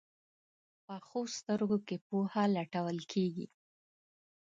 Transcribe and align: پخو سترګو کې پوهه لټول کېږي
پخو 0.85 1.21
سترګو 1.37 1.77
کې 1.87 1.95
پوهه 2.07 2.43
لټول 2.55 2.97
کېږي 3.11 3.47